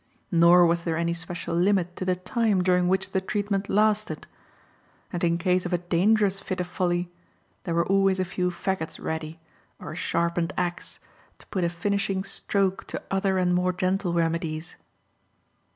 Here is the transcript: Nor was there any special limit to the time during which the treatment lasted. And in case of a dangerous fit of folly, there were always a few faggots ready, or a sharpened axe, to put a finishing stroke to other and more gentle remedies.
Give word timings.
Nor 0.31 0.65
was 0.65 0.83
there 0.83 0.97
any 0.97 1.13
special 1.13 1.53
limit 1.53 1.95
to 1.95 2.05
the 2.05 2.15
time 2.15 2.63
during 2.63 2.87
which 2.87 3.11
the 3.11 3.21
treatment 3.21 3.69
lasted. 3.69 4.25
And 5.13 5.23
in 5.23 5.37
case 5.37 5.63
of 5.63 5.73
a 5.73 5.77
dangerous 5.77 6.39
fit 6.39 6.59
of 6.59 6.65
folly, 6.65 7.11
there 7.65 7.75
were 7.75 7.85
always 7.85 8.19
a 8.19 8.25
few 8.25 8.49
faggots 8.49 8.99
ready, 8.99 9.39
or 9.79 9.91
a 9.91 9.95
sharpened 9.95 10.53
axe, 10.57 10.99
to 11.37 11.45
put 11.49 11.63
a 11.63 11.69
finishing 11.69 12.23
stroke 12.23 12.87
to 12.87 13.03
other 13.11 13.37
and 13.37 13.53
more 13.53 13.73
gentle 13.73 14.11
remedies. 14.11 14.75